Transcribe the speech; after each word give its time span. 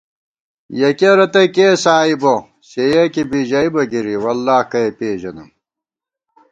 یَکِیَہ 0.79 1.11
رتئ 1.17 1.47
کېس 1.55 1.83
آئی 1.95 2.15
بہ 2.21 2.33
سےیَکی 2.69 3.23
بی 3.29 3.39
ژئیبہ 3.49 3.83
گِرِی 3.91 4.15
“واللہ 4.23 4.57
کہ 4.69 4.79
ئے 4.85 4.89
پېژَنم” 4.97 5.49